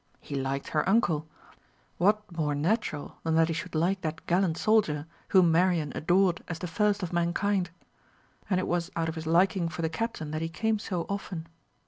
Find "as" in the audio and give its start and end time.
6.47-6.57